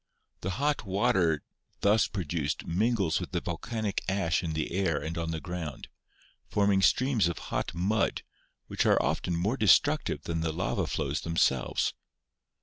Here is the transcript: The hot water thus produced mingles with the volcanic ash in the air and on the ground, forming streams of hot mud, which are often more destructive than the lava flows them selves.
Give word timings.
The 0.39 0.57
hot 0.57 0.83
water 0.83 1.43
thus 1.81 2.07
produced 2.07 2.65
mingles 2.65 3.19
with 3.19 3.33
the 3.33 3.39
volcanic 3.39 4.01
ash 4.09 4.41
in 4.41 4.53
the 4.53 4.71
air 4.71 4.97
and 4.97 5.15
on 5.15 5.29
the 5.29 5.39
ground, 5.39 5.89
forming 6.49 6.81
streams 6.81 7.27
of 7.27 7.37
hot 7.53 7.75
mud, 7.75 8.23
which 8.65 8.83
are 8.87 8.99
often 8.99 9.35
more 9.35 9.57
destructive 9.57 10.23
than 10.23 10.41
the 10.41 10.51
lava 10.51 10.87
flows 10.87 11.21
them 11.21 11.37
selves. 11.37 11.93